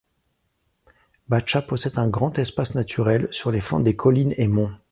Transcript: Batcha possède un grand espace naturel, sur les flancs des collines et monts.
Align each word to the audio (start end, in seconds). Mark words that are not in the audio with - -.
Batcha 1.27 1.61
possède 1.61 1.99
un 1.99 2.07
grand 2.09 2.39
espace 2.39 2.73
naturel, 2.73 3.27
sur 3.29 3.51
les 3.51 3.61
flancs 3.61 3.81
des 3.81 3.95
collines 3.95 4.33
et 4.37 4.47
monts. 4.47 4.73